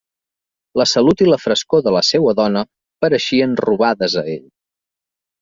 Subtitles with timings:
[0.79, 2.65] La salut i la frescor de la seua dona
[3.05, 4.43] pareixien robades a ell.